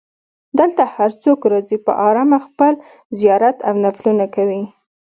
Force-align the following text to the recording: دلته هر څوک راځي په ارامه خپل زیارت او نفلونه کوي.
دلته 0.59 0.83
هر 0.95 1.11
څوک 1.23 1.39
راځي 1.51 1.77
په 1.85 1.91
ارامه 2.07 2.37
خپل 2.47 2.73
زیارت 3.19 3.57
او 3.67 3.73
نفلونه 3.85 4.25
کوي. 4.35 4.61